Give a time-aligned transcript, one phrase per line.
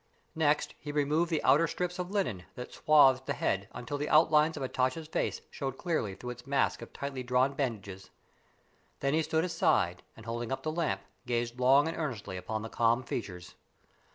[0.33, 4.57] Next he removed the outer strips of linen that swathed the head until the outlines
[4.57, 8.09] of Hatatcha's face showed clearly through its mask of tightly drawn bandages.
[9.01, 12.67] Then he stood aside, and holding up the lamp, gazed long and earnestly upon the
[12.69, 13.53] calm features.